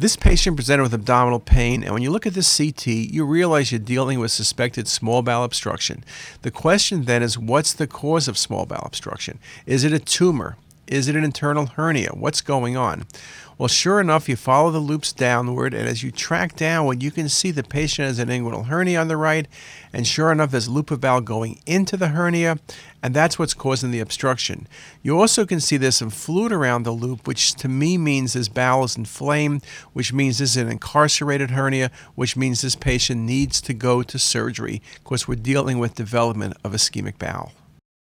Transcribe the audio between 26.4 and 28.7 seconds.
around the loop, which to me means this